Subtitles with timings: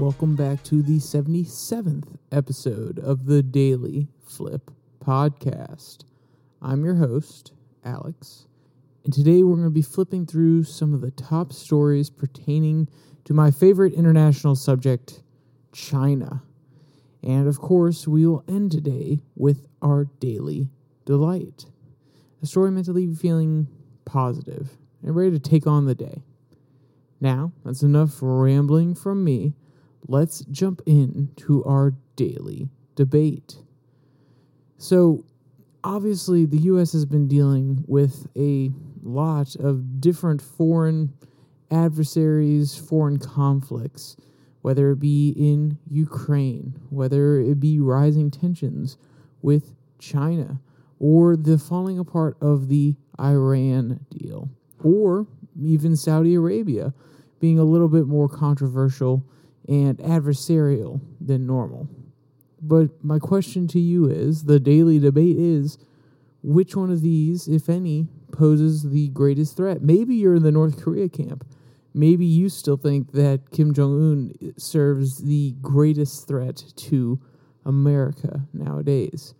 [0.00, 6.04] Welcome back to the 77th episode of the Daily Flip Podcast.
[6.62, 7.52] I'm your host,
[7.84, 8.46] Alex,
[9.04, 12.88] and today we're going to be flipping through some of the top stories pertaining
[13.26, 15.20] to my favorite international subject,
[15.70, 16.44] China.
[17.22, 20.70] And of course, we will end today with our daily
[21.04, 21.66] delight.
[22.42, 23.68] A story meant to leave you feeling
[24.06, 26.22] positive and ready to take on the day.
[27.20, 29.52] Now, that's enough rambling from me.
[30.08, 33.58] Let's jump into our daily debate.
[34.78, 35.24] So,
[35.84, 36.92] obviously, the U.S.
[36.92, 38.70] has been dealing with a
[39.02, 41.12] lot of different foreign
[41.70, 44.16] adversaries, foreign conflicts,
[44.62, 48.96] whether it be in Ukraine, whether it be rising tensions
[49.42, 50.60] with China,
[50.98, 54.50] or the falling apart of the Iran deal,
[54.82, 55.26] or
[55.58, 56.92] even Saudi Arabia
[57.38, 59.24] being a little bit more controversial
[59.70, 61.88] and adversarial than normal.
[62.60, 65.78] But my question to you is the daily debate is
[66.42, 69.80] which one of these, if any, poses the greatest threat?
[69.80, 71.46] Maybe you're in the North Korea camp.
[71.94, 77.20] Maybe you still think that Kim Jong un serves the greatest threat to
[77.64, 79.34] America nowadays.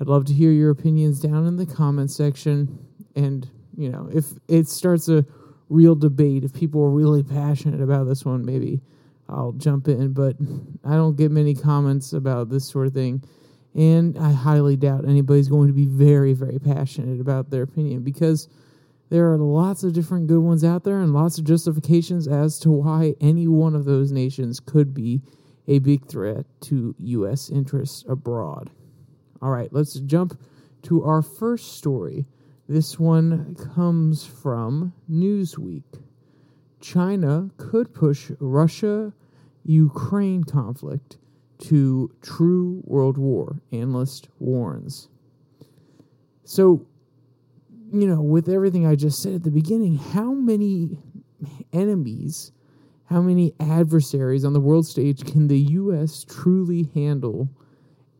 [0.00, 2.86] I'd love to hear your opinions down in the comment section.
[3.14, 5.24] And, you know, if it starts a
[5.68, 8.80] real debate, if people are really passionate about this one, maybe
[9.32, 10.12] I'll jump in.
[10.12, 10.36] But
[10.84, 13.22] I don't get many comments about this sort of thing.
[13.74, 18.48] And I highly doubt anybody's going to be very, very passionate about their opinion because
[19.08, 22.70] there are lots of different good ones out there and lots of justifications as to
[22.70, 25.22] why any one of those nations could be
[25.68, 27.50] a big threat to U.S.
[27.50, 28.70] interests abroad.
[29.40, 30.38] All right, let's jump
[30.82, 32.26] to our first story.
[32.68, 35.84] This one comes from Newsweek.
[36.80, 39.12] China could push Russia
[39.64, 41.18] Ukraine conflict
[41.58, 45.08] to true world war, analyst warns.
[46.44, 46.86] So,
[47.92, 50.98] you know, with everything I just said at the beginning, how many
[51.72, 52.52] enemies,
[53.04, 56.24] how many adversaries on the world stage can the U.S.
[56.28, 57.48] truly handle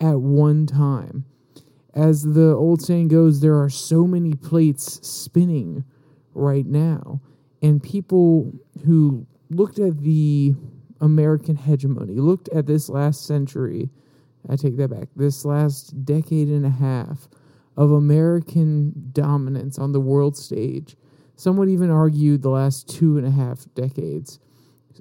[0.01, 1.25] at one time?
[1.95, 5.85] As the old saying goes, there are so many plates spinning
[6.33, 7.21] right now.
[7.61, 8.53] And people
[8.87, 10.55] who looked at the
[11.03, 13.91] American hegemony, looked at this last century,
[14.49, 17.29] I take that back, this last decade and a half
[17.77, 20.97] of American dominance on the world stage.
[21.37, 24.39] Some would even argue the last two and a half decades,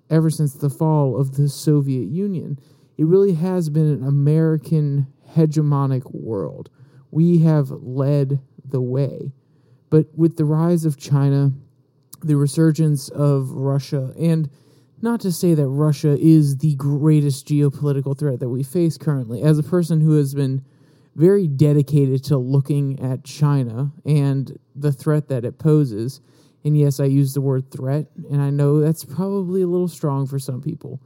[0.09, 2.59] ever since the fall of the Soviet Union.
[2.97, 6.69] It really has been an American hegemonic world
[7.11, 9.33] we have led the way.
[9.89, 11.51] But with the rise of China,
[12.23, 14.49] the resurgence of Russia, and
[15.01, 19.57] not to say that Russia is the greatest geopolitical threat that we face currently, as
[19.57, 20.63] a person who has been
[21.15, 26.21] very dedicated to looking at China and the threat that it poses.
[26.63, 30.27] And yes, I use the word threat, and I know that's probably a little strong
[30.27, 31.01] for some people,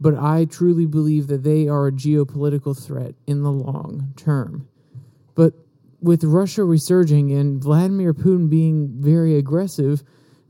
[0.00, 4.68] but I truly believe that they are a geopolitical threat in the long term.
[5.34, 5.54] But
[6.00, 10.02] with Russia resurging and Vladimir Putin being very aggressive,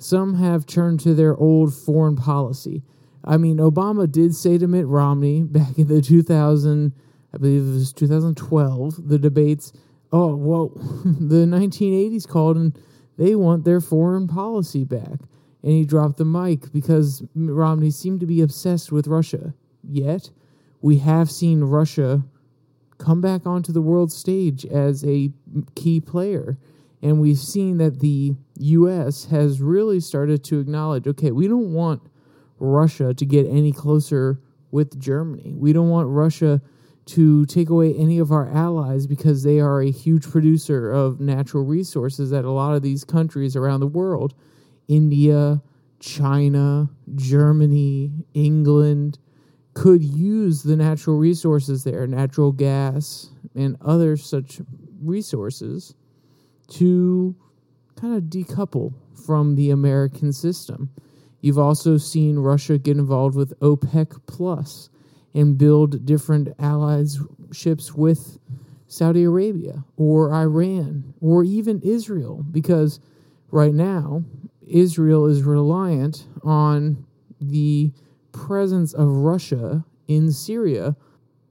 [0.02, 2.82] some have turned to their old foreign policy.
[3.24, 6.92] I mean, Obama did say to Mitt Romney back in the 2000,
[7.32, 9.72] I believe it was 2012, the debates,
[10.12, 10.68] oh, well,
[11.04, 12.78] the 1980s called and
[13.16, 15.20] they want their foreign policy back.
[15.62, 19.54] And he dropped the mic because Mitt Romney seemed to be obsessed with Russia.
[19.84, 20.30] Yet,
[20.80, 22.24] we have seen Russia
[22.98, 25.30] come back onto the world stage as a
[25.76, 26.58] key player.
[27.02, 29.24] And we've seen that the U.S.
[29.26, 32.02] has really started to acknowledge okay, we don't want
[32.58, 34.40] Russia to get any closer
[34.70, 35.54] with Germany.
[35.56, 36.62] We don't want Russia
[37.04, 41.64] to take away any of our allies because they are a huge producer of natural
[41.64, 44.34] resources that a lot of these countries around the world
[44.88, 45.62] India,
[45.98, 49.19] China, Germany, England,
[49.75, 54.60] could use the natural resources there, natural gas and other such
[55.00, 55.94] resources,
[56.72, 57.34] to
[57.96, 60.90] kind of decouple from the American system.
[61.40, 64.88] You've also seen Russia get involved with OPEC Plus
[65.34, 67.19] and build different allies
[67.52, 68.38] ships with
[68.86, 73.00] Saudi Arabia or Iran or even Israel because
[73.50, 74.22] right now
[74.66, 77.06] Israel is reliant on
[77.40, 77.92] the
[78.32, 80.96] presence of Russia in Syria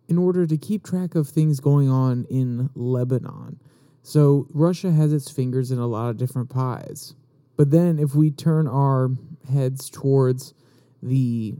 [0.08, 3.60] in order to keep track of things going on in Lebanon.
[4.04, 7.16] So Russia has its fingers in a lot of different pies.
[7.56, 9.12] But then if we turn our
[9.52, 10.54] heads towards
[11.02, 11.56] the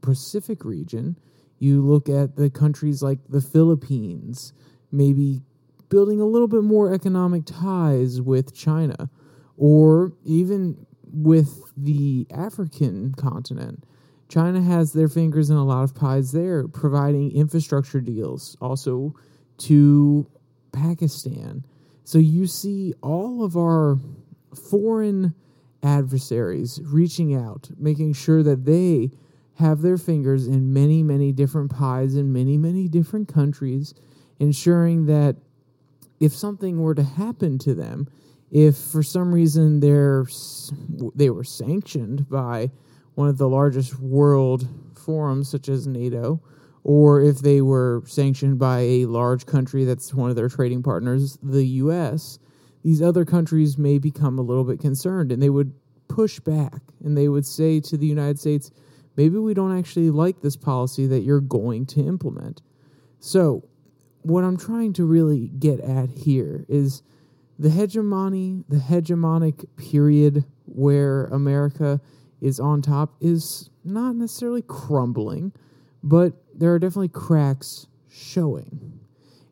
[0.00, 1.18] Pacific region,
[1.58, 4.52] you look at the countries like the Philippines,
[4.92, 5.42] maybe
[5.88, 9.10] building a little bit more economic ties with China,
[9.56, 13.84] or even with the African continent.
[14.28, 19.14] China has their fingers in a lot of pies there, providing infrastructure deals also
[19.58, 20.26] to
[20.76, 21.64] Pakistan.
[22.04, 23.98] So you see all of our
[24.70, 25.34] foreign
[25.82, 29.10] adversaries reaching out, making sure that they
[29.54, 33.94] have their fingers in many, many different pies in many, many different countries,
[34.38, 35.36] ensuring that
[36.20, 38.06] if something were to happen to them,
[38.50, 40.26] if for some reason they're
[41.14, 42.70] they were sanctioned by
[43.14, 46.40] one of the largest world forums such as NATO,
[46.88, 51.36] or if they were sanctioned by a large country that's one of their trading partners,
[51.42, 52.38] the US,
[52.84, 55.72] these other countries may become a little bit concerned and they would
[56.06, 58.70] push back and they would say to the United States,
[59.16, 62.62] maybe we don't actually like this policy that you're going to implement.
[63.18, 63.68] So,
[64.22, 67.02] what I'm trying to really get at here is
[67.58, 72.00] the hegemony, the hegemonic period where America
[72.40, 75.52] is on top is not necessarily crumbling,
[76.02, 79.00] but there are definitely cracks showing.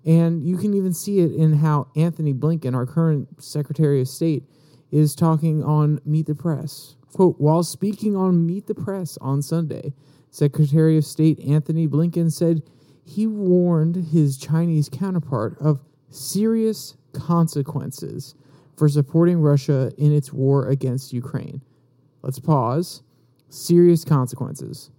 [0.04, 4.44] And you can even see it in how Antony Blinken, our current Secretary of State,
[4.90, 6.96] is talking on Meet the Press.
[7.12, 9.92] Quote, while speaking on Meet the Press on Sunday,
[10.30, 12.62] Secretary of State Antony Blinken said
[13.04, 15.80] he warned his Chinese counterpart of
[16.10, 18.34] serious consequences
[18.76, 21.60] for supporting Russia in its war against Ukraine.
[22.22, 23.02] Let's pause.
[23.48, 24.90] Serious consequences.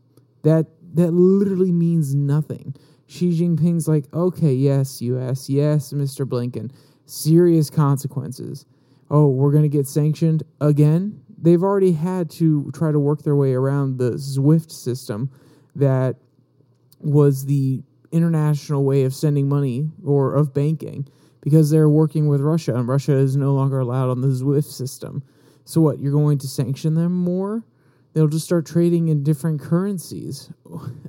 [0.43, 2.73] That that literally means nothing.
[3.07, 6.25] Xi Jinping's like, okay, yes, US, yes, Mr.
[6.25, 6.71] Blinken.
[7.05, 8.65] Serious consequences.
[9.11, 11.21] Oh, we're going to get sanctioned again?
[11.37, 15.29] They've already had to try to work their way around the SWIFT system
[15.75, 16.15] that
[16.99, 21.07] was the international way of sending money or of banking
[21.41, 25.21] because they're working with Russia and Russia is no longer allowed on the SWIFT system.
[25.65, 27.63] So what, you're going to sanction them more?
[28.15, 30.49] They'll just start trading in different currencies.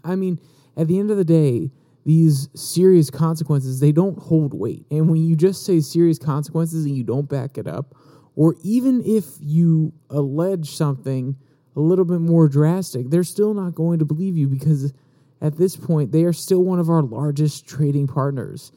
[0.05, 0.41] I mean,
[0.77, 1.71] at the end of the day,
[2.05, 4.85] these serious consequences, they don't hold weight.
[4.91, 7.95] And when you just say serious consequences and you don't back it up,
[8.35, 11.37] or even if you allege something
[11.77, 14.93] a little bit more drastic, they're still not going to believe you because
[15.41, 18.73] at this point, they are still one of our largest trading partners.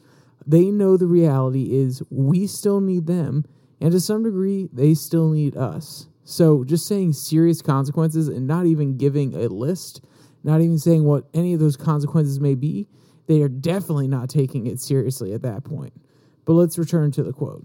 [0.46, 3.44] They know the reality is we still need them,
[3.80, 6.06] and to some degree, they still need us.
[6.30, 10.00] So just saying serious consequences and not even giving a list,
[10.44, 12.86] not even saying what any of those consequences may be,
[13.26, 15.92] they are definitely not taking it seriously at that point.
[16.44, 17.64] But let's return to the quote.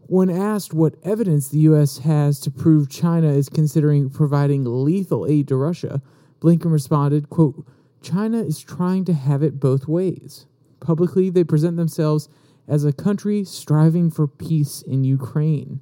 [0.00, 1.98] When asked what evidence the U.S.
[1.98, 6.02] has to prove China is considering providing lethal aid to Russia,
[6.40, 7.66] Blinken responded, quote,
[8.02, 10.44] China is trying to have it both ways.
[10.80, 12.28] Publicly, they present themselves
[12.68, 15.80] as a country striving for peace in Ukraine.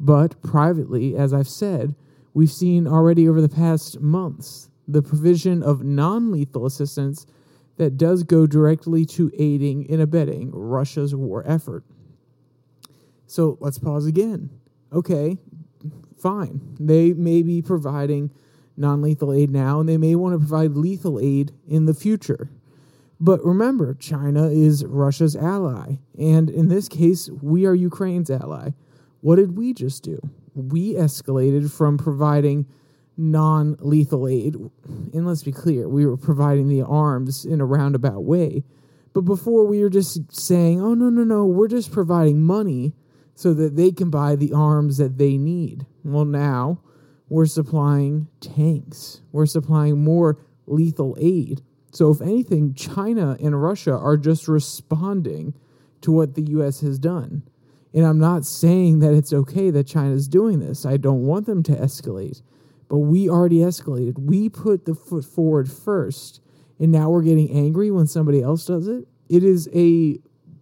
[0.00, 1.94] But privately, as I've said,
[2.34, 7.26] we've seen already over the past months the provision of non lethal assistance
[7.76, 11.84] that does go directly to aiding and abetting Russia's war effort.
[13.26, 14.50] So let's pause again.
[14.92, 15.36] Okay,
[16.16, 16.76] fine.
[16.80, 18.30] They may be providing
[18.76, 22.50] non lethal aid now, and they may want to provide lethal aid in the future.
[23.20, 25.96] But remember, China is Russia's ally.
[26.16, 28.70] And in this case, we are Ukraine's ally.
[29.20, 30.18] What did we just do?
[30.54, 32.66] We escalated from providing
[33.16, 34.54] non lethal aid.
[35.12, 38.64] And let's be clear, we were providing the arms in a roundabout way.
[39.12, 42.94] But before we were just saying, oh, no, no, no, we're just providing money
[43.34, 45.86] so that they can buy the arms that they need.
[46.04, 46.80] Well, now
[47.28, 51.62] we're supplying tanks, we're supplying more lethal aid.
[51.90, 55.54] So, if anything, China and Russia are just responding
[56.02, 57.42] to what the US has done.
[57.94, 60.84] And I'm not saying that it's okay that China's doing this.
[60.84, 62.42] I don't want them to escalate.
[62.88, 64.18] But we already escalated.
[64.18, 66.40] We put the foot forward first,
[66.78, 69.06] and now we're getting angry when somebody else does it.
[69.28, 70.18] It is a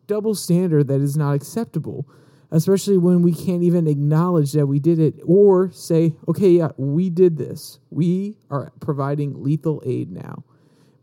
[0.06, 2.09] double standard that is not acceptable
[2.50, 7.11] especially when we can't even acknowledge that we did it or say, okay, yeah, we
[7.11, 7.78] did this.
[7.90, 10.45] We are providing lethal aid now.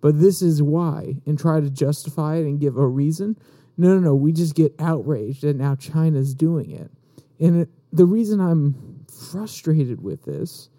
[0.01, 3.37] But this is why, and try to justify it and give a reason.
[3.77, 4.15] No, no, no.
[4.15, 6.91] We just get outraged that now China's doing it.
[7.39, 10.69] And it, the reason I'm frustrated with this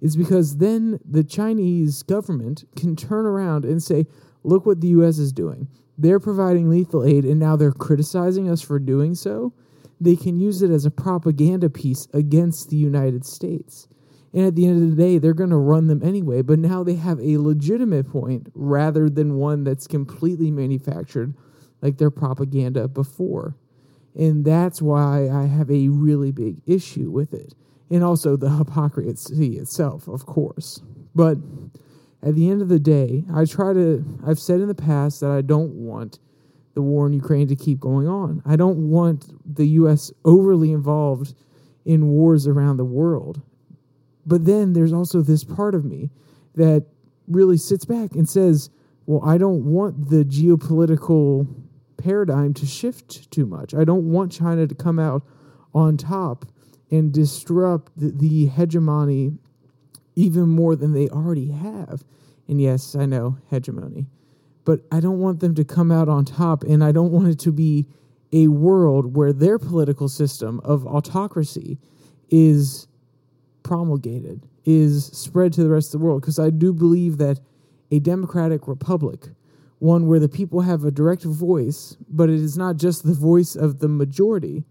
[0.00, 4.06] is because then the Chinese government can turn around and say,
[4.44, 5.68] look what the US is doing.
[5.96, 9.52] They're providing lethal aid, and now they're criticizing us for doing so
[10.00, 13.88] they can use it as a propaganda piece against the United States.
[14.32, 16.42] And at the end of the day, they're going to run them anyway.
[16.42, 21.34] But now they have a legitimate point rather than one that's completely manufactured
[21.80, 23.56] like their propaganda before.
[24.14, 27.54] And that's why I have a really big issue with it.
[27.90, 30.82] And also the hypocrisy itself, of course.
[31.14, 31.38] But
[32.22, 35.30] at the end of the day, I try to, I've said in the past that
[35.30, 36.18] I don't want
[36.74, 38.42] the war in Ukraine to keep going on.
[38.44, 40.12] I don't want the U.S.
[40.24, 41.34] overly involved
[41.84, 43.40] in wars around the world.
[44.26, 46.10] But then there's also this part of me
[46.54, 46.84] that
[47.26, 48.68] really sits back and says,
[49.06, 51.46] well, I don't want the geopolitical
[51.98, 53.74] paradigm to shift too much.
[53.74, 55.22] I don't want China to come out
[55.74, 56.46] on top
[56.90, 59.32] and disrupt the, hegemony
[60.16, 62.04] even more than they already have.
[62.48, 64.06] And yes, I know hegemony,
[64.64, 67.38] but I don't want them to come out on top, and I don't want it
[67.40, 67.86] to be
[68.32, 71.78] a world where their political system of autocracy
[72.30, 72.88] is
[73.62, 76.22] promulgated, is spread to the rest of the world.
[76.22, 77.40] Because I do believe that
[77.90, 79.28] a democratic republic,
[79.78, 83.54] one where the people have a direct voice, but it is not just the voice
[83.54, 84.64] of the majority,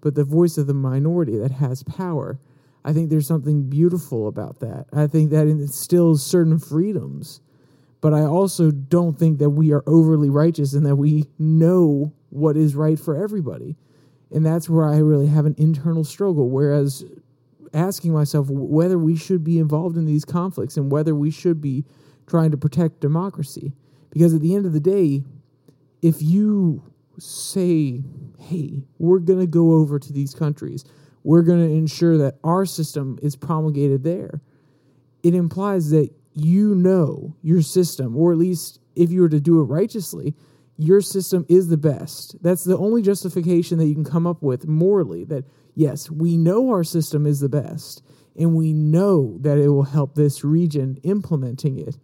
[0.00, 2.38] but the voice of the minority that has power.
[2.84, 4.86] I think there's something beautiful about that.
[4.92, 7.40] I think that instills certain freedoms.
[8.00, 12.56] But I also don't think that we are overly righteous and that we know what
[12.56, 13.76] is right for everybody.
[14.32, 16.50] And that's where I really have an internal struggle.
[16.50, 17.04] Whereas
[17.72, 21.84] asking myself whether we should be involved in these conflicts and whether we should be
[22.26, 23.72] trying to protect democracy.
[24.12, 25.24] Because at the end of the day,
[26.02, 26.82] if you
[27.18, 28.02] say,
[28.38, 30.84] hey, we're going to go over to these countries,
[31.24, 34.40] we're going to ensure that our system is promulgated there,
[35.22, 39.60] it implies that you know your system, or at least if you were to do
[39.60, 40.34] it righteously,
[40.76, 42.36] your system is the best.
[42.42, 46.70] That's the only justification that you can come up with morally that yes, we know
[46.70, 48.02] our system is the best
[48.36, 51.98] and we know that it will help this region implementing it.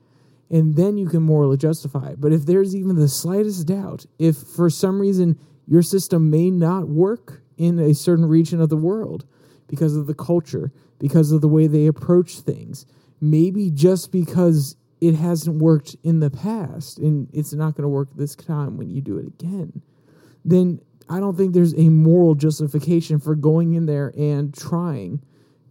[0.50, 2.20] And then you can morally justify it.
[2.20, 6.88] But if there's even the slightest doubt, if for some reason your system may not
[6.88, 9.26] work in a certain region of the world
[9.66, 12.86] because of the culture, because of the way they approach things,
[13.20, 18.08] maybe just because it hasn't worked in the past and it's not going to work
[18.14, 19.82] this time when you do it again,
[20.44, 25.22] then I don't think there's a moral justification for going in there and trying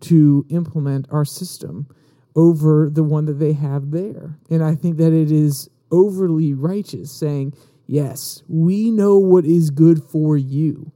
[0.02, 1.88] to implement our system
[2.38, 4.38] over the one that they have there.
[4.50, 7.53] And I think that it is overly righteous saying,
[7.88, 10.91] yes, we know what is good for you.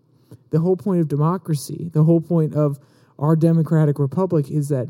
[0.52, 2.80] The whole point of democracy, the whole point of
[3.18, 4.88] our democratic republic is that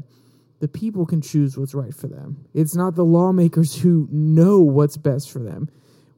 [0.59, 2.45] the people can choose what's right for them.
[2.53, 5.69] It's not the lawmakers who know what's best for them.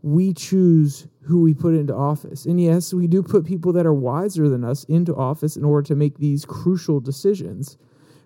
[0.01, 2.45] We choose who we put into office.
[2.45, 5.85] And yes, we do put people that are wiser than us into office in order
[5.87, 7.77] to make these crucial decisions.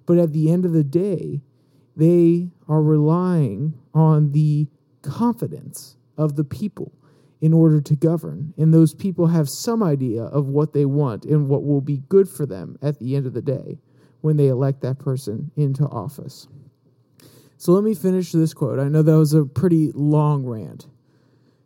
[0.06, 1.42] But at the end of the day,
[1.98, 4.68] they are relying on the
[5.02, 6.94] confidence of the people
[7.42, 8.54] in order to govern.
[8.58, 12.30] And those people have some idea of what they want and what will be good
[12.30, 13.80] for them at the end of the day
[14.22, 16.48] when they elect that person into office.
[17.58, 18.80] So let me finish this quote.
[18.80, 20.88] I know that was a pretty long rant.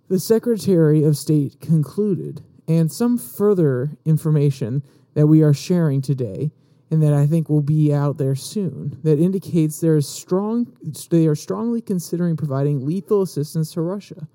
[0.08, 4.84] The Secretary of State concluded, and some further information
[5.14, 6.52] that we are sharing today
[6.92, 10.76] and that I think will be out there soon that indicates there is strong
[11.10, 14.28] they are strongly considering providing lethal assistance to Russia.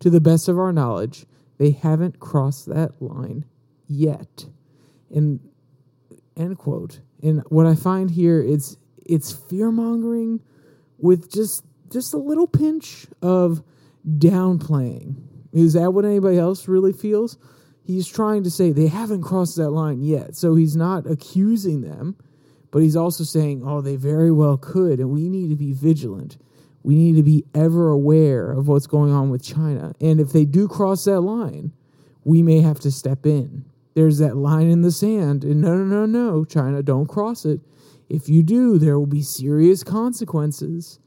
[0.00, 1.26] To the best of our knowledge,
[1.58, 3.44] they haven't crossed that line
[3.86, 4.46] yet.
[5.14, 5.38] And
[6.36, 7.00] end quote.
[7.22, 10.40] And what I find here is it's fear mongering
[10.98, 13.62] with just just a little pinch of
[14.08, 15.22] downplaying.
[15.52, 17.38] Is that what anybody else really feels?
[17.84, 20.36] He's trying to say they haven't crossed that line yet.
[20.36, 22.16] So he's not accusing them,
[22.70, 26.38] but he's also saying, oh, they very well could, and we need to be vigilant.
[26.84, 29.94] We need to be ever aware of what's going on with China.
[30.00, 31.72] And if they do cross that line,
[32.24, 33.64] we may have to step in.
[33.94, 37.60] There's that line in the sand, and no, no, no, no, China, don't cross it.
[38.08, 40.98] If you do, there will be serious consequences.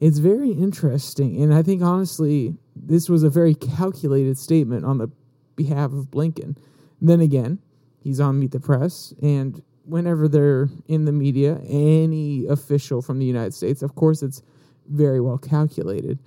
[0.00, 1.42] It's very interesting.
[1.42, 5.08] And I think, honestly, this was a very calculated statement on the
[5.56, 6.56] behalf of Blinken.
[7.00, 7.58] then again,
[8.00, 13.26] he's on Meet the Press, and whenever they're in the media, any official from the
[13.26, 14.42] United States, of course, it's
[14.88, 16.18] very well calculated.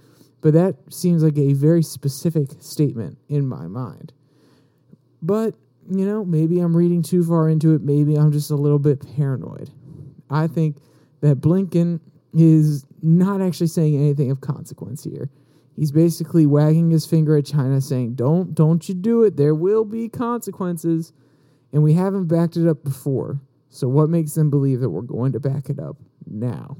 [0.41, 4.13] But that seems like a very specific statement in my mind.
[5.21, 5.55] But,
[5.89, 7.81] you know, maybe I'm reading too far into it.
[7.81, 9.71] Maybe I'm just a little bit paranoid.
[10.29, 10.77] I think
[11.21, 11.99] that Blinken
[12.33, 15.29] is not actually saying anything of consequence here.
[15.77, 19.37] He's basically wagging his finger at China saying, "Don't don't you do it.
[19.37, 21.13] There will be consequences."
[21.71, 23.39] And we haven't backed it up before.
[23.69, 26.77] So what makes them believe that we're going to back it up now.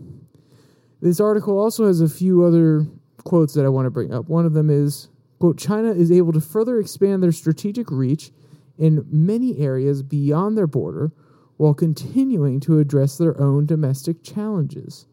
[1.00, 2.88] This article also has a few other
[3.24, 4.28] quotes that I want to bring up.
[4.30, 8.32] One of them is quote China is able to further expand their strategic reach
[8.78, 11.12] in many areas beyond their border
[11.58, 15.08] while continuing to address their own domestic challenges.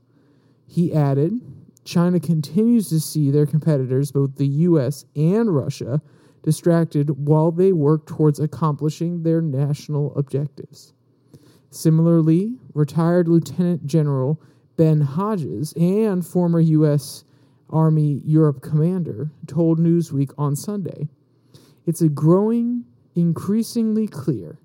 [0.66, 1.40] He added,
[1.84, 6.00] China continues to see their competitors, both the US and Russia,
[6.42, 10.92] distracted while they work towards accomplishing their national objectives.
[11.70, 14.40] Similarly, retired Lieutenant General
[14.76, 17.24] Ben Hodges and former U.S.
[17.70, 21.08] Army Europe commander told Newsweek on Sunday
[21.86, 24.58] it's a growing, increasingly clear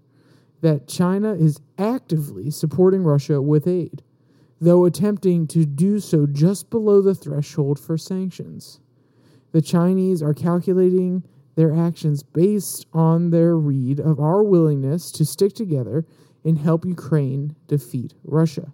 [0.62, 4.04] that China is actively supporting Russia with aid,
[4.62, 8.80] though attempting to do so just below the threshold for sanctions.
[9.52, 11.24] The Chinese are calculating
[11.56, 16.06] their actions based on their read of our willingness to stick together
[16.44, 18.72] and help Ukraine defeat Russia.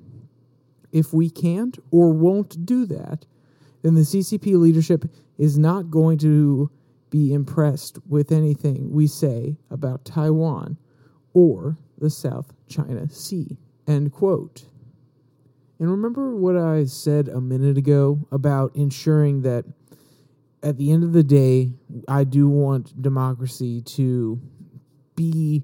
[0.92, 3.26] If we can't or won't do that,
[3.82, 5.06] then the CCP leadership
[5.38, 6.72] is not going to
[7.10, 10.78] be impressed with anything we say about Taiwan
[11.34, 13.58] or the South China Sea.
[13.88, 14.66] End quote.
[15.80, 19.66] And remember what I said a minute ago about ensuring that
[20.64, 21.74] at the end of the day,
[22.08, 24.40] I do want democracy to
[25.16, 25.64] be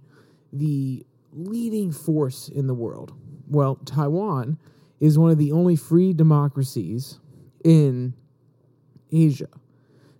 [0.51, 3.13] the leading force in the world.
[3.47, 4.59] Well, Taiwan
[4.99, 7.19] is one of the only free democracies
[7.63, 8.13] in
[9.11, 9.47] Asia.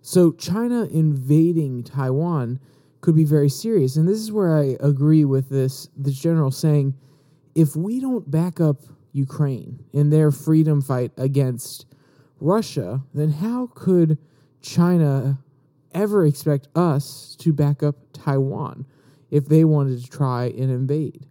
[0.00, 2.58] So China invading Taiwan
[3.00, 3.96] could be very serious.
[3.96, 6.94] And this is where I agree with this this general saying
[7.54, 8.80] if we don't back up
[9.12, 11.86] Ukraine in their freedom fight against
[12.40, 14.18] Russia, then how could
[14.60, 15.38] China
[15.94, 18.86] ever expect us to back up Taiwan
[19.30, 21.26] if they wanted to try and invade.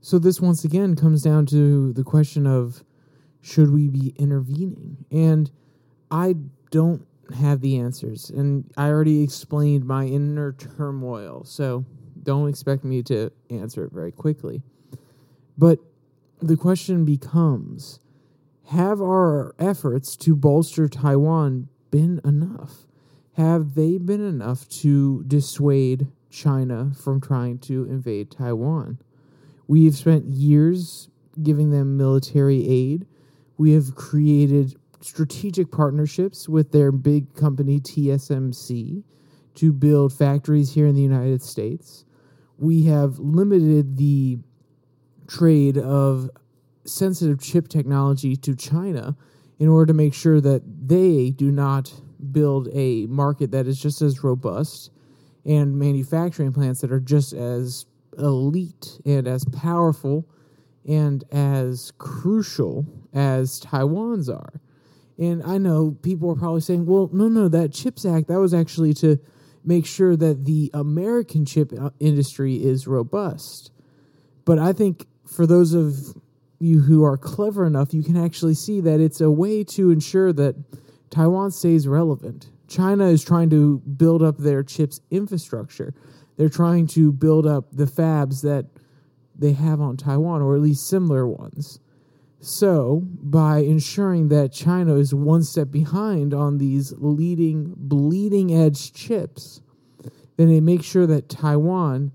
[0.00, 2.84] So, this once again comes down to the question of
[3.40, 5.04] should we be intervening?
[5.10, 5.50] And
[6.10, 6.36] I
[6.70, 8.30] don't have the answers.
[8.30, 11.44] And I already explained my inner turmoil.
[11.44, 11.84] So,
[12.22, 14.62] don't expect me to answer it very quickly.
[15.56, 15.78] But
[16.40, 18.00] the question becomes
[18.66, 22.86] have our efforts to bolster Taiwan been enough?
[23.32, 28.98] Have they been enough to dissuade China from trying to invade Taiwan?
[29.66, 31.08] We have spent years
[31.42, 33.06] giving them military aid.
[33.56, 39.02] We have created strategic partnerships with their big company TSMC
[39.54, 42.04] to build factories here in the United States.
[42.58, 44.38] We have limited the
[45.28, 46.30] trade of
[46.84, 49.16] sensitive chip technology to China
[49.58, 51.92] in order to make sure that they do not
[52.32, 54.90] build a market that is just as robust
[55.44, 57.86] and manufacturing plants that are just as
[58.18, 60.28] elite and as powerful
[60.86, 64.60] and as crucial as Taiwan's are.
[65.18, 68.54] And I know people are probably saying, well, no, no, that CHIPS Act, that was
[68.54, 69.18] actually to
[69.64, 73.72] make sure that the American chip uh, industry is robust.
[74.44, 76.16] But I think for those of
[76.58, 80.32] you who are clever enough, you can actually see that it's a way to ensure
[80.32, 80.56] that
[81.10, 82.50] Taiwan stays relevant.
[82.66, 85.94] China is trying to build up their chips infrastructure.
[86.36, 88.66] They're trying to build up the fabs that
[89.36, 91.80] they have on Taiwan, or at least similar ones.
[92.40, 99.60] So, by ensuring that China is one step behind on these leading, bleeding edge chips,
[100.36, 102.12] then they make sure that Taiwan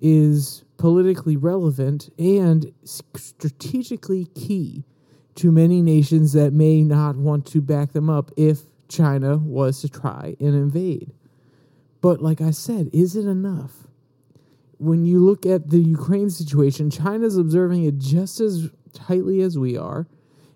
[0.00, 4.84] is politically relevant and strategically key
[5.32, 9.88] to many nations that may not want to back them up if China was to
[9.88, 11.12] try and invade.
[12.00, 13.86] But like I said, is it enough?
[14.78, 19.76] When you look at the Ukraine situation, China's observing it just as tightly as we
[19.76, 20.08] are,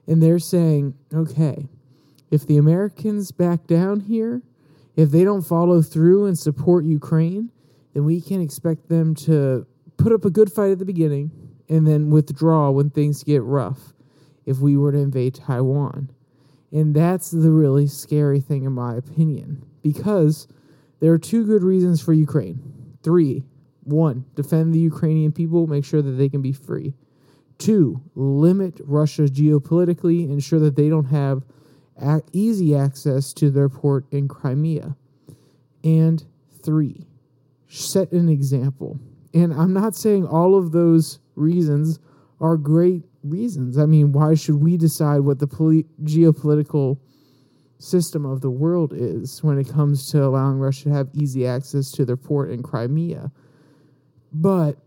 [0.09, 1.69] and they're saying, okay,
[2.33, 4.43] if the Americans back down here,
[4.97, 7.53] if they don't follow through and support Ukraine,
[7.95, 11.31] then we can expect them to put up a good fight at the beginning
[11.69, 13.93] and then withdraw when things get rough
[14.45, 16.11] if we were to invade Taiwan.
[16.73, 20.47] And that's the really scary thing, in my opinion, because
[21.01, 22.97] there are two good reasons for Ukraine.
[23.03, 23.45] Three.
[23.85, 26.95] One, defend the Ukrainian people, make sure that they can be free.
[27.57, 31.45] Two, limit Russia geopolitically, ensure that they don't have
[32.33, 34.97] easy access to their port in Crimea.
[35.85, 36.25] And
[36.63, 37.07] three,
[37.69, 38.99] set an example.
[39.37, 41.99] And I'm not saying all of those reasons
[42.41, 43.77] are great reasons.
[43.77, 46.99] I mean, why should we decide what the poli- geopolitical
[47.79, 51.91] system of the world is when it comes to allowing Russia to have easy access
[51.93, 53.31] to their port in Crimea?
[54.33, 54.79] But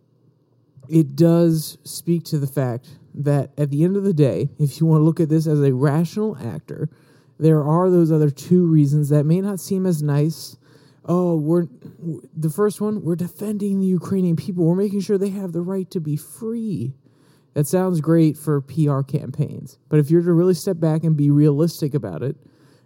[0.87, 4.87] it does speak to the fact that at the end of the day, if you
[4.87, 6.89] want to look at this as a rational actor,
[7.37, 10.57] there are those other two reasons that may not seem as nice.
[11.11, 11.65] Oh, we're
[12.37, 14.63] the first one, we're defending the Ukrainian people.
[14.63, 16.93] We're making sure they have the right to be free.
[17.55, 19.79] That sounds great for PR campaigns.
[19.89, 22.37] But if you're to really step back and be realistic about it,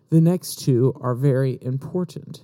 [0.10, 2.44] the next two are very important.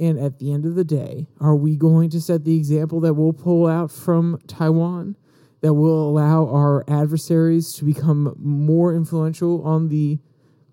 [0.00, 3.14] And at the end of the day, are we going to set the example that
[3.14, 5.16] we'll pull out from Taiwan?
[5.62, 10.20] That will allow our adversaries to become more influential on the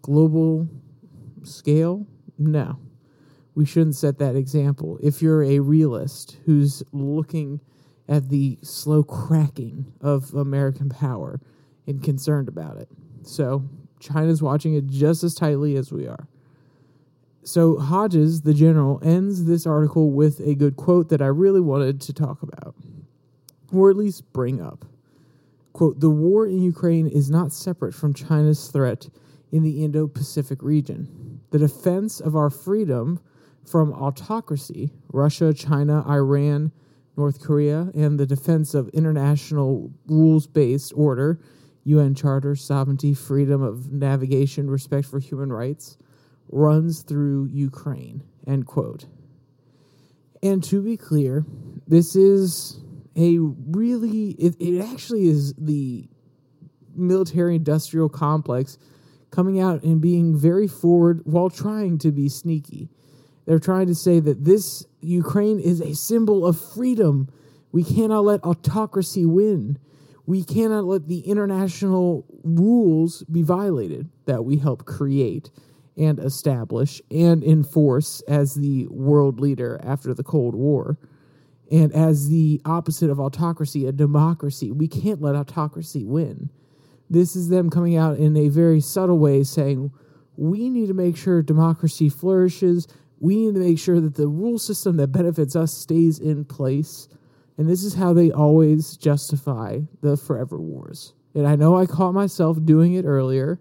[0.03, 0.69] global
[1.41, 2.05] scale?
[2.37, 2.77] No.
[3.55, 4.99] We shouldn't set that example.
[5.01, 7.61] If you're a realist who's looking
[8.07, 11.39] at the slow cracking of American power
[11.87, 12.89] and concerned about it.
[13.23, 13.63] So
[13.99, 16.27] China's watching it just as tightly as we are.
[17.43, 22.01] So Hodges, the general, ends this article with a good quote that I really wanted
[22.01, 22.75] to talk about,
[23.71, 24.85] or at least bring up.
[25.73, 29.09] Quote, the war in Ukraine is not separate from China's threat
[29.51, 31.41] in the Indo Pacific region.
[31.51, 33.19] The defense of our freedom
[33.67, 36.71] from autocracy, Russia, China, Iran,
[37.17, 41.39] North Korea, and the defense of international rules based order,
[41.83, 45.97] UN Charter, sovereignty, freedom of navigation, respect for human rights,
[46.49, 48.23] runs through Ukraine.
[48.47, 49.05] End quote.
[50.43, 51.45] And to be clear,
[51.87, 52.79] this is
[53.15, 56.07] a really, it, it actually is the
[56.95, 58.77] military industrial complex
[59.31, 62.89] coming out and being very forward while trying to be sneaky.
[63.45, 67.29] They're trying to say that this Ukraine is a symbol of freedom.
[67.71, 69.77] We cannot let autocracy win.
[70.25, 75.51] We cannot let the international rules be violated that we help create
[75.97, 80.97] and establish and enforce as the world leader after the Cold War.
[81.71, 86.49] And as the opposite of autocracy, a democracy, we can't let autocracy win.
[87.09, 89.91] This is them coming out in a very subtle way saying,
[90.37, 92.87] we need to make sure democracy flourishes
[93.19, 97.07] we need to make sure that the rule system that benefits us stays in place.
[97.57, 101.13] And this is how they always justify the forever wars.
[101.33, 103.59] And I know I caught myself doing it earlier,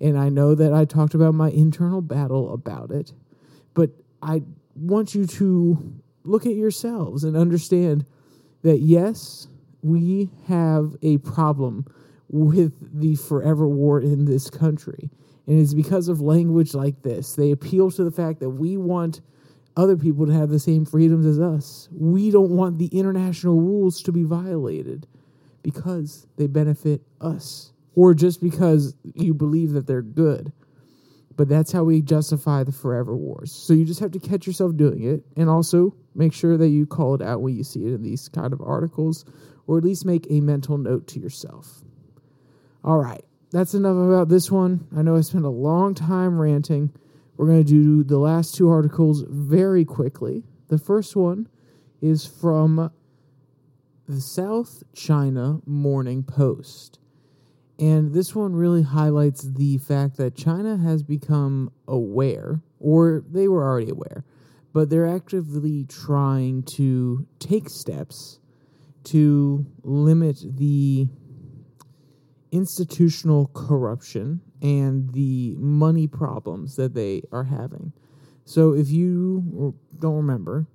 [0.00, 3.12] and I know that I talked about my internal battle about it,
[3.74, 4.42] but I
[4.74, 8.06] want you to look at yourselves and understand
[8.62, 9.48] that yes,
[9.82, 11.84] we have a problem
[12.28, 15.10] with the forever war in this country.
[15.46, 17.34] And it's because of language like this.
[17.34, 19.20] They appeal to the fact that we want
[19.76, 21.88] other people to have the same freedoms as us.
[21.92, 25.06] We don't want the international rules to be violated
[25.62, 30.52] because they benefit us or just because you believe that they're good.
[31.34, 33.50] But that's how we justify the forever wars.
[33.50, 36.86] So you just have to catch yourself doing it and also make sure that you
[36.86, 39.24] call it out when you see it in these kind of articles
[39.66, 41.82] or at least make a mental note to yourself.
[42.84, 44.88] All right that's enough about this one.
[44.96, 46.90] I know I spent a long time ranting.
[47.36, 50.44] We're going to do the last two articles very quickly.
[50.68, 51.48] The first one
[52.00, 52.90] is from
[54.08, 56.98] the South China Morning Post.
[57.78, 63.64] And this one really highlights the fact that China has become aware, or they were
[63.64, 64.24] already aware,
[64.72, 68.38] but they're actively trying to take steps
[69.04, 71.08] to limit the
[72.52, 77.92] institutional corruption and the money problems that they are having.
[78.44, 80.66] So, if you don't remember,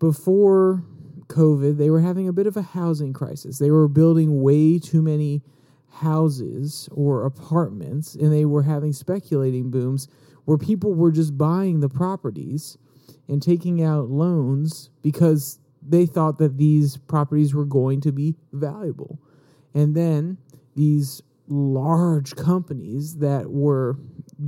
[0.00, 0.84] before
[1.26, 3.58] COVID, they were having a bit of a housing crisis.
[3.58, 5.42] They were building way too many
[5.88, 10.08] houses or apartments, and they were having speculating booms
[10.44, 12.76] where people were just buying the properties
[13.28, 19.18] and taking out loans because they thought that these properties were going to be valuable.
[19.74, 20.38] And then
[20.74, 23.98] these large companies that were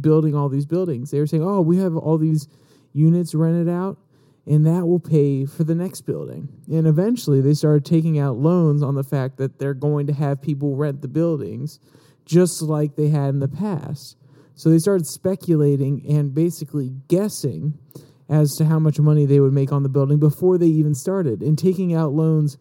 [0.01, 1.11] building all these buildings.
[1.11, 2.49] They were saying, "Oh, we have all these
[2.93, 3.99] units rented out,
[4.47, 8.83] and that will pay for the next building." And eventually, they started taking out loans
[8.83, 11.79] on the fact that they're going to have people rent the buildings,
[12.25, 14.17] just like they had in the past.
[14.55, 17.75] So they started speculating and basically guessing
[18.29, 21.43] as to how much money they would make on the building before they even started,
[21.43, 22.57] and taking out loans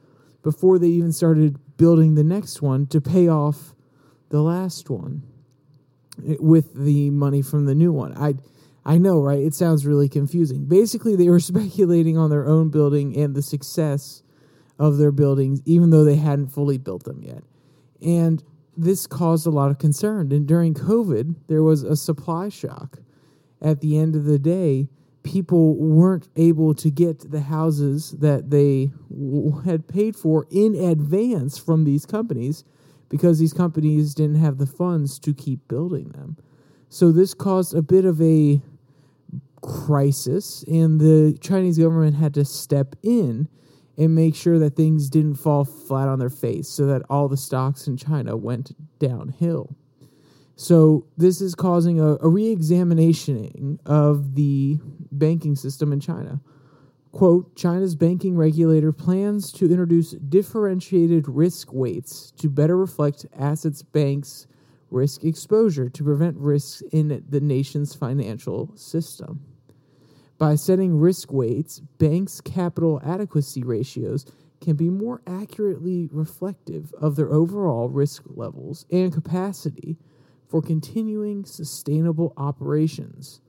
[0.45, 3.73] before they even started building the next one to pay off
[4.29, 5.23] the last one
[6.39, 8.15] with the money from the new one.
[8.15, 8.35] I
[8.85, 9.39] I know, right?
[9.39, 10.65] It sounds really confusing.
[10.65, 14.21] Basically, they were speculating on their own building and the success
[14.77, 17.41] of their buildings even though they hadn't fully built them yet.
[17.99, 18.43] And
[18.77, 20.31] this caused a lot of concern.
[20.31, 22.99] And during COVID, there was a supply shock.
[23.59, 24.89] At the end of the day,
[25.25, 28.91] people weren't able to get the houses that they
[29.65, 32.63] had paid for in advance from these companies
[33.09, 36.37] because these companies didn't have the funds to keep building them.
[36.89, 38.61] So this caused a bit of a
[39.61, 43.47] crisis, and the Chinese government had to step in
[43.97, 47.37] and make sure that things didn't fall flat on their face so that all the
[47.37, 49.75] stocks in China went downhill.
[50.55, 54.79] So this is causing a, a re-examination of the
[55.11, 56.39] banking system in China.
[57.11, 64.47] Quote, China's banking regulator plans to introduce differentiated risk weights to better reflect assets banks'
[64.91, 69.45] risk exposure to prevent risks in the nation's financial system.
[70.37, 74.25] By setting risk weights, banks' capital adequacy ratios
[74.59, 79.97] can be more accurately reflective of their overall risk levels and capacity
[80.47, 83.41] for continuing sustainable operations.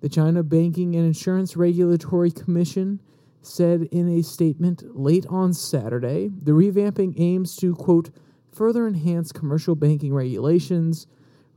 [0.00, 3.00] The China Banking and Insurance Regulatory Commission
[3.40, 8.10] said in a statement late on Saturday the revamping aims to, quote,
[8.52, 11.06] further enhance commercial banking regulations,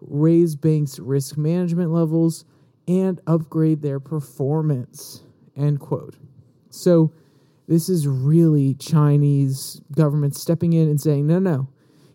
[0.01, 2.45] raise banks' risk management levels,
[2.87, 5.23] and upgrade their performance.
[5.55, 6.15] End quote.
[6.69, 7.11] So
[7.67, 11.67] this is really Chinese government stepping in and saying, no, no,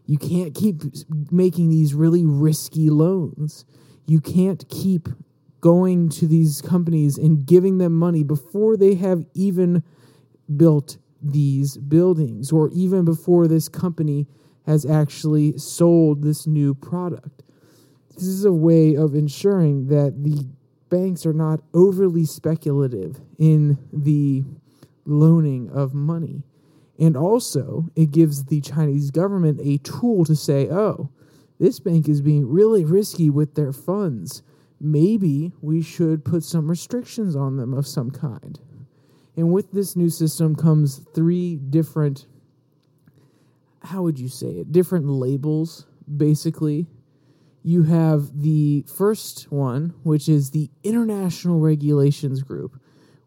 [0.06, 0.82] you can't keep
[1.30, 3.64] making these really risky loans.
[4.06, 5.08] You can't keep
[5.60, 9.82] going to these companies and giving them money before they have even
[10.56, 14.26] built these buildings or even before this company
[14.66, 17.42] has actually sold this new product.
[18.14, 20.46] This is a way of ensuring that the
[20.88, 24.44] banks are not overly speculative in the
[25.06, 26.42] loaning of money.
[26.98, 31.11] And also, it gives the Chinese government a tool to say, oh,
[31.59, 34.42] this bank is being really risky with their funds.
[34.81, 38.59] Maybe we should put some restrictions on them of some kind.
[39.37, 42.26] And with this new system comes three different,
[43.83, 44.72] how would you say it?
[44.72, 46.88] Different labels, basically,
[47.62, 52.81] you have the first one, which is the International Regulations Group,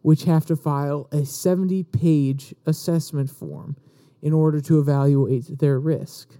[0.06, 3.74] which have to file a 70 page assessment form
[4.22, 6.36] in order to evaluate their risk.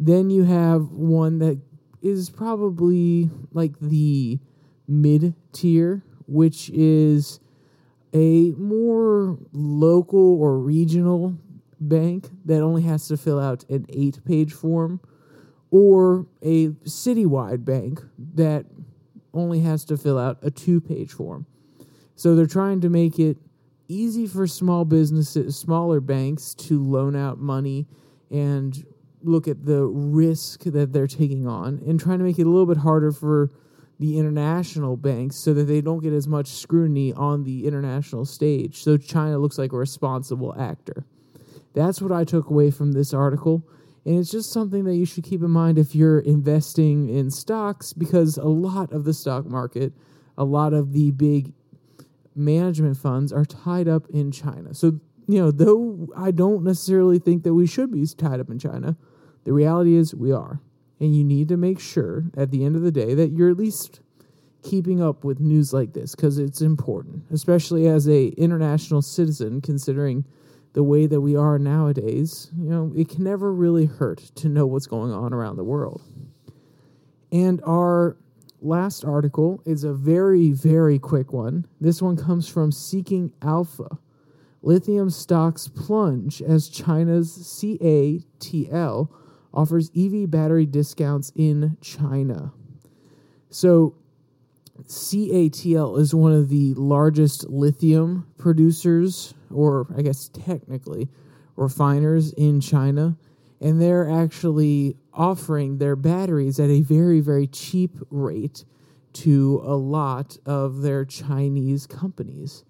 [0.00, 1.60] Then you have one that
[2.02, 4.40] is probably like the
[4.88, 7.38] mid tier, which is
[8.12, 11.38] a more local or regional
[11.78, 15.00] bank that only has to fill out an eight page form
[15.70, 18.02] or a citywide bank
[18.34, 18.66] that
[19.32, 21.46] only has to fill out a two page form.
[22.18, 23.36] So they're trying to make it
[23.86, 27.86] easy for small businesses, smaller banks to loan out money
[28.28, 28.84] and
[29.22, 32.66] look at the risk that they're taking on and trying to make it a little
[32.66, 33.52] bit harder for
[34.00, 38.82] the international banks so that they don't get as much scrutiny on the international stage.
[38.82, 41.04] So China looks like a responsible actor.
[41.72, 43.62] That's what I took away from this article.
[44.04, 47.92] And it's just something that you should keep in mind if you're investing in stocks
[47.92, 49.92] because a lot of the stock market,
[50.36, 51.52] a lot of the big
[52.38, 54.74] management funds are tied up in China.
[54.74, 58.58] So, you know, though I don't necessarily think that we should be tied up in
[58.58, 58.96] China,
[59.44, 60.60] the reality is we are.
[61.00, 63.56] And you need to make sure at the end of the day that you're at
[63.56, 64.00] least
[64.62, 70.24] keeping up with news like this because it's important, especially as a international citizen considering
[70.72, 74.66] the way that we are nowadays, you know, it can never really hurt to know
[74.66, 76.02] what's going on around the world.
[77.32, 78.16] And our
[78.60, 81.66] last article is a very, very quick one.
[81.80, 83.98] This one comes from Seeking Alpha.
[84.62, 89.08] Lithium stocks plunge as China's CATL
[89.54, 92.52] offers EV battery discounts in China.
[93.50, 93.94] So,
[94.86, 101.08] CATL is one of the largest lithium producers, or I guess technically
[101.56, 103.16] refiners in China,
[103.60, 108.64] and they're actually offering their batteries at a very, very cheap rate
[109.12, 112.64] to a lot of their Chinese companies.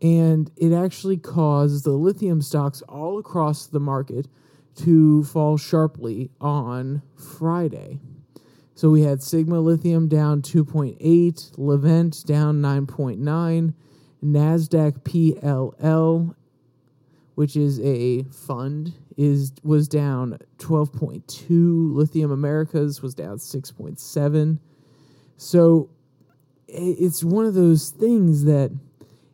[0.00, 4.28] And it actually caused the lithium stocks all across the market
[4.76, 8.00] to fall sharply on Friday.
[8.74, 10.98] So we had Sigma Lithium down 2.8,
[11.56, 13.72] Livent down 9.9,
[14.24, 16.34] Nasdaq PLL,
[17.36, 21.94] which is a fund, is was down 12.2.
[21.94, 24.58] Lithium Americas was down 6.7.
[25.36, 25.90] So
[26.66, 28.76] it's one of those things that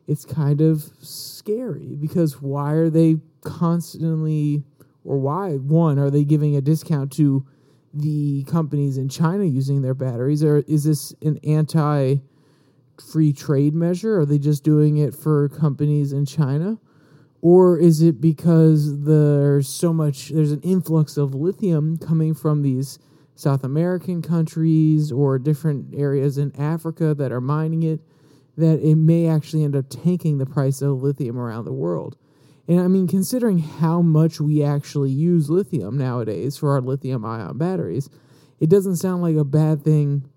[0.07, 4.63] it's kind of scary because why are they constantly
[5.03, 7.45] or why one are they giving a discount to
[7.93, 10.43] the companies in China using their batteries?
[10.43, 12.17] Or is this an anti
[13.11, 14.19] free trade measure?
[14.19, 16.77] Are they just doing it for companies in China?
[17.41, 22.99] Or is it because there's so much, there's an influx of lithium coming from these
[23.33, 27.99] South American countries or different areas in Africa that are mining it,
[28.57, 32.15] that it may actually end up tanking the price of lithium around the world?
[32.67, 37.57] And I mean, considering how much we actually use lithium nowadays for our lithium ion
[37.57, 38.09] batteries,
[38.59, 40.29] it doesn't sound like a bad thing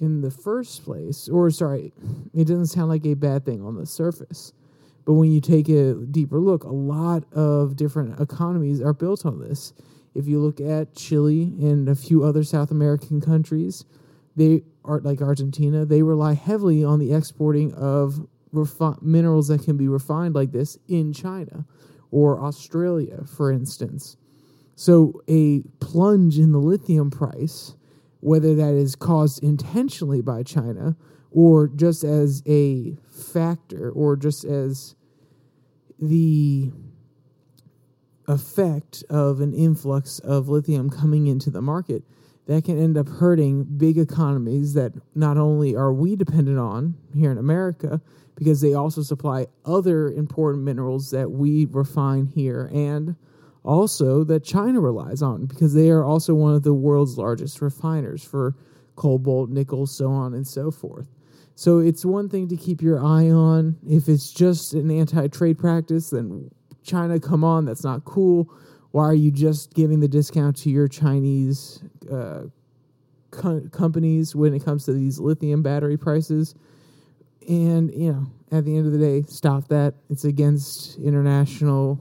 [0.00, 1.28] in the first place.
[1.28, 1.92] Or, sorry,
[2.34, 4.52] it doesn't sound like a bad thing on the surface.
[5.08, 9.38] But when you take a deeper look, a lot of different economies are built on
[9.38, 9.72] this.
[10.14, 13.86] If you look at Chile and a few other South American countries,
[14.36, 19.78] they are like Argentina, they rely heavily on the exporting of refi- minerals that can
[19.78, 21.64] be refined like this in China
[22.10, 24.18] or Australia, for instance.
[24.74, 27.76] So, a plunge in the lithium price,
[28.20, 30.98] whether that is caused intentionally by China
[31.30, 34.96] or just as a factor or just as
[35.98, 36.70] the
[38.26, 42.02] effect of an influx of lithium coming into the market,
[42.46, 47.30] that can end up hurting big economies that not only are we dependent on here
[47.30, 48.00] in America,
[48.36, 53.16] because they also supply other important minerals that we refine here and
[53.64, 58.24] also that China relies on because they are also one of the world's largest refiners
[58.24, 58.54] for
[58.96, 61.08] cobalt, nickel, so on and so forth.
[61.58, 63.78] So it's one thing to keep your eye on.
[63.84, 66.52] If it's just an anti trade practice, then
[66.84, 68.48] China, come on, that's not cool.
[68.92, 72.42] Why are you just giving the discount to your Chinese uh,
[73.32, 76.54] co- companies when it comes to these lithium battery prices?
[77.48, 79.94] And, you know, at the end of the day, stop that.
[80.08, 81.98] It's against international,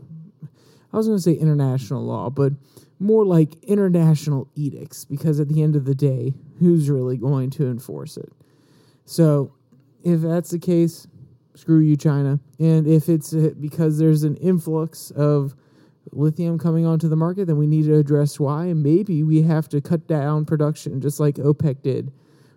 [0.94, 2.54] I was going to say international law, but
[3.00, 7.66] more like international edicts, because at the end of the day, who's really going to
[7.66, 8.32] enforce it?
[9.08, 9.54] So,
[10.04, 11.08] if that's the case,
[11.56, 12.40] screw you, China.
[12.60, 15.56] And if it's uh, because there's an influx of
[16.12, 18.66] lithium coming onto the market, then we need to address why.
[18.66, 22.12] And maybe we have to cut down production, just like OPEC did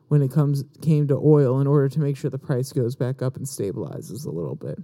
[0.09, 3.23] when it comes came to oil, in order to make sure the price goes back
[3.23, 4.79] up and stabilizes a little bit.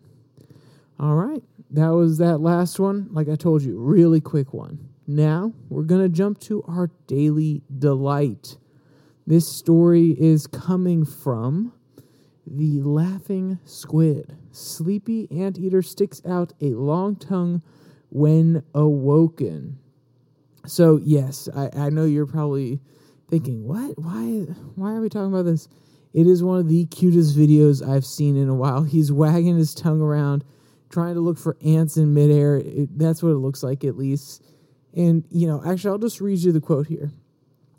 [1.00, 3.08] All right, that was that last one.
[3.10, 4.88] Like I told you, really quick one.
[5.08, 8.56] Now we're gonna jump to our daily delight.
[9.26, 11.72] This story is coming from
[12.46, 14.36] the laughing squid.
[14.52, 17.62] Sleepy anteater sticks out a long tongue
[18.08, 19.78] when awoken.
[20.64, 22.80] So, yes, I, I know you're probably
[23.28, 23.98] thinking, what?
[23.98, 25.68] Why, why are we talking about this?
[26.14, 28.84] It is one of the cutest videos I've seen in a while.
[28.84, 30.44] He's wagging his tongue around,
[30.88, 32.56] trying to look for ants in midair.
[32.58, 34.44] It, that's what it looks like, at least.
[34.94, 37.10] And, you know, actually, I'll just read you the quote here.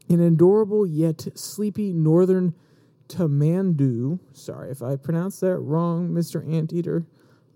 [0.10, 2.54] An adorable yet sleepy northern
[3.10, 6.48] tamandu, sorry if I pronounced that wrong, Mr.
[6.50, 7.06] Anteater,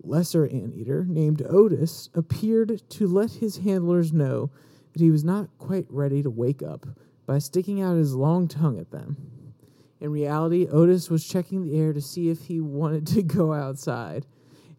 [0.02, 4.50] lesser anteater, named Otis, appeared to let his handlers know
[4.92, 6.86] that he was not quite ready to wake up
[7.26, 9.16] by sticking out his long tongue at them.
[10.00, 14.26] In reality, Otis was checking the air to see if he wanted to go outside.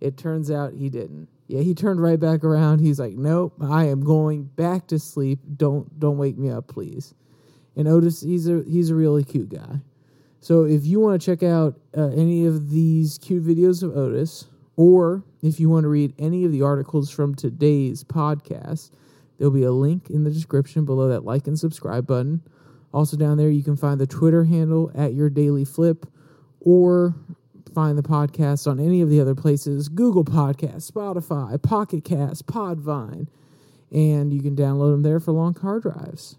[0.01, 1.29] It turns out he didn't.
[1.47, 2.79] Yeah, he turned right back around.
[2.79, 5.39] He's like, "Nope, I am going back to sleep.
[5.55, 7.13] Don't don't wake me up, please."
[7.75, 9.79] And Otis, he's a he's a really cute guy.
[10.39, 14.45] So if you want to check out uh, any of these cute videos of Otis,
[14.75, 18.91] or if you want to read any of the articles from today's podcast,
[19.37, 22.41] there'll be a link in the description below that like and subscribe button.
[22.93, 26.05] Also, down there, you can find the Twitter handle at your daily flip,
[26.59, 27.15] or
[27.73, 33.27] find the podcast on any of the other places Google Podcast, Spotify, Pocket Cast, Podvine,
[33.91, 36.35] and you can download them there for long car drives.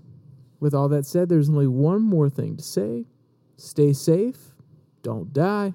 [0.65, 3.05] With all that said, there's only one more thing to say
[3.59, 4.55] Stay safe,
[5.03, 5.75] don't die.